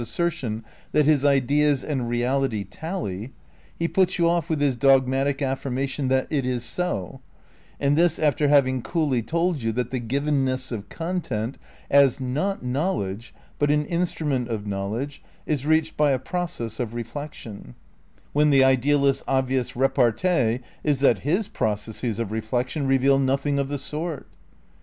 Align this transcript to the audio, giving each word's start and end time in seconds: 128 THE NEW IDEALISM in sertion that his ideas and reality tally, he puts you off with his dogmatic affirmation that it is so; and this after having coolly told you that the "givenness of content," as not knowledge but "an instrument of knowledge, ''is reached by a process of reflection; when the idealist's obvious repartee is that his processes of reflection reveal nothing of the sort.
128 0.01 0.01
THE 0.01 0.07
NEW 0.07 0.15
IDEALISM 0.17 0.63
in 0.63 0.65
sertion 0.65 0.89
that 0.93 1.05
his 1.11 1.23
ideas 1.25 1.83
and 1.83 2.09
reality 2.09 2.63
tally, 2.63 3.33
he 3.75 3.87
puts 3.87 4.17
you 4.17 4.27
off 4.27 4.49
with 4.49 4.59
his 4.59 4.75
dogmatic 4.75 5.43
affirmation 5.43 6.07
that 6.07 6.25
it 6.31 6.43
is 6.43 6.63
so; 6.63 7.21
and 7.79 7.95
this 7.95 8.17
after 8.17 8.47
having 8.47 8.81
coolly 8.81 9.21
told 9.21 9.61
you 9.61 9.71
that 9.73 9.91
the 9.91 9.99
"givenness 9.99 10.71
of 10.71 10.89
content," 10.89 11.59
as 11.91 12.19
not 12.19 12.65
knowledge 12.65 13.31
but 13.59 13.69
"an 13.69 13.85
instrument 13.85 14.47
of 14.47 14.65
knowledge, 14.65 15.21
''is 15.45 15.67
reached 15.67 15.95
by 15.95 16.09
a 16.09 16.17
process 16.17 16.79
of 16.79 16.95
reflection; 16.95 17.75
when 18.33 18.49
the 18.49 18.63
idealist's 18.63 19.23
obvious 19.27 19.75
repartee 19.75 20.61
is 20.83 20.99
that 21.01 21.19
his 21.19 21.47
processes 21.47 22.17
of 22.17 22.31
reflection 22.31 22.87
reveal 22.87 23.19
nothing 23.19 23.59
of 23.59 23.67
the 23.67 23.77
sort. 23.77 24.25